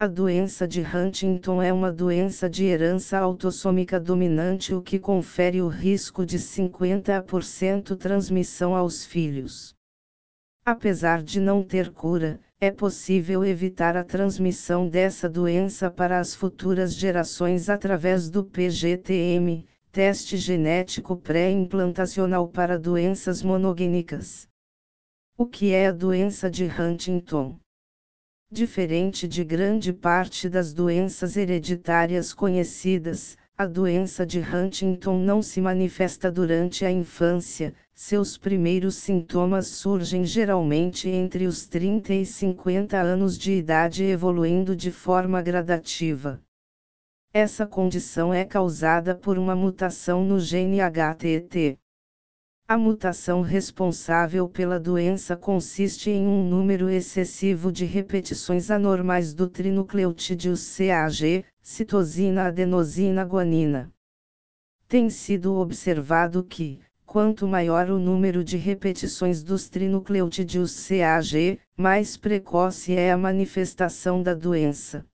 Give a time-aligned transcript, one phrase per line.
[0.00, 5.66] A doença de Huntington é uma doença de herança autossômica dominante, o que confere o
[5.66, 9.74] risco de 50% transmissão aos filhos.
[10.64, 16.94] Apesar de não ter cura, é possível evitar a transmissão dessa doença para as futuras
[16.94, 24.46] gerações através do PGTM, teste genético pré-implantacional para doenças monogênicas.
[25.36, 27.58] O que é a doença de Huntington?
[28.50, 36.32] Diferente de grande parte das doenças hereditárias conhecidas, a doença de Huntington não se manifesta
[36.32, 43.52] durante a infância, seus primeiros sintomas surgem geralmente entre os 30 e 50 anos de
[43.52, 46.40] idade, evoluindo de forma gradativa.
[47.34, 51.78] Essa condição é causada por uma mutação no gene HTT.
[52.70, 60.52] A mutação responsável pela doença consiste em um número excessivo de repetições anormais do trinucleotídeo
[60.52, 63.90] CAG, citosina adenosina guanina.
[64.86, 72.92] Tem sido observado que, quanto maior o número de repetições dos trinucleotídeos CAG, mais precoce
[72.92, 75.06] é a manifestação da doença.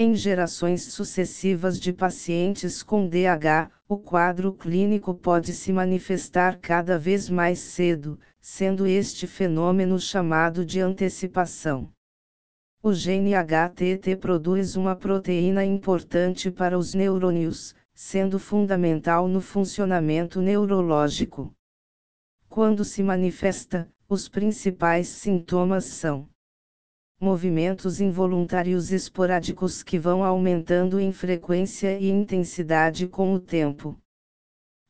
[0.00, 7.28] Em gerações sucessivas de pacientes com DH, o quadro clínico pode se manifestar cada vez
[7.28, 11.92] mais cedo, sendo este fenômeno chamado de antecipação.
[12.80, 21.52] O gene HTT produz uma proteína importante para os neurônios, sendo fundamental no funcionamento neurológico.
[22.48, 26.28] Quando se manifesta, os principais sintomas são
[27.20, 34.00] movimentos involuntários esporádicos que vão aumentando em frequência e intensidade com o tempo.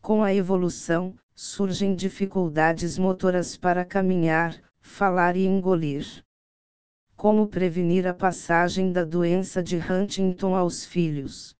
[0.00, 6.24] Com a evolução, surgem dificuldades motoras para caminhar, falar e engolir.
[7.14, 11.54] Como prevenir a passagem da doença de Huntington aos filhos?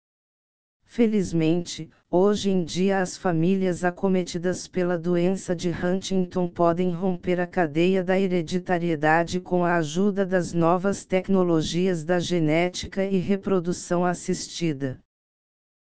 [0.82, 8.05] Felizmente, hoje em dia as famílias acometidas pela doença de Huntington podem romper a cadeia
[8.05, 15.00] da hereditariedade com a ajuda das novas tecnologias da genética e reprodução assistida.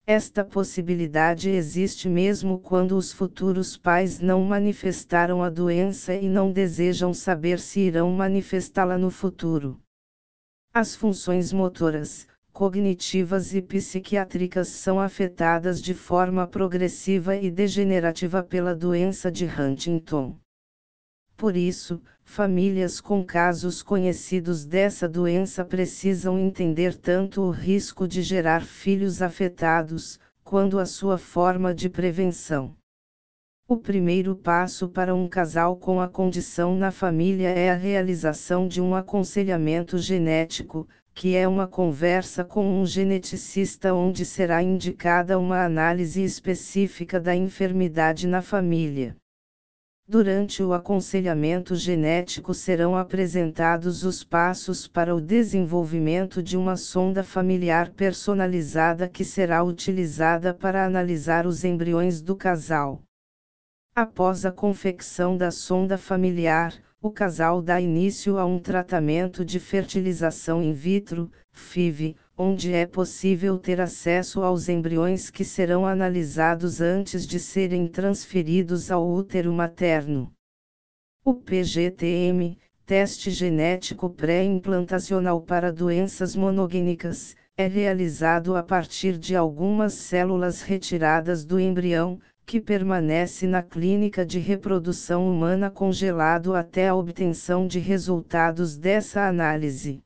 [0.06, 7.12] Esta possibilidade existe mesmo quando os futuros pais não manifestaram a doença e não desejam
[7.12, 9.80] saber se irão manifestá-la no futuro.
[10.72, 19.30] As funções motoras, cognitivas e psiquiátricas são afetadas de forma progressiva e degenerativa pela doença
[19.30, 20.36] de Huntington.
[21.36, 28.62] Por isso, famílias com casos conhecidos dessa doença precisam entender tanto o risco de gerar
[28.62, 32.76] filhos afetados, quanto a sua forma de prevenção.
[33.66, 38.80] O primeiro passo para um casal com a condição na família é a realização de
[38.80, 40.88] um aconselhamento genético,
[41.20, 48.26] que é uma conversa com um geneticista onde será indicada uma análise específica da enfermidade
[48.26, 49.14] na família.
[50.08, 57.90] Durante o aconselhamento genético serão apresentados os passos para o desenvolvimento de uma sonda familiar
[57.90, 63.02] personalizada que será utilizada para analisar os embriões do casal.
[63.94, 66.72] Após a confecção da sonda familiar,
[67.02, 73.58] o casal dá início a um tratamento de fertilização in vitro, FIV, onde é possível
[73.58, 80.30] ter acesso aos embriões que serão analisados antes de serem transferidos ao útero materno.
[81.24, 90.60] O PGTM, teste genético pré-implantacional para doenças monogênicas, é realizado a partir de algumas células
[90.60, 97.78] retiradas do embrião, que permanece na clínica de reprodução humana congelado até a obtenção de
[97.78, 100.02] resultados dessa análise.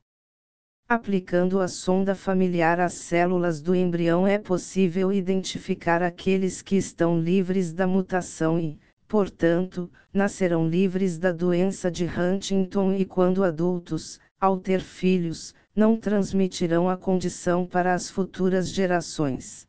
[0.87, 7.73] Aplicando a sonda familiar às células do embrião é possível identificar aqueles que estão livres
[7.73, 14.81] da mutação e, portanto, nascerão livres da doença de Huntington e quando adultos, ao ter
[14.81, 19.64] filhos, não transmitirão a condição para as futuras gerações.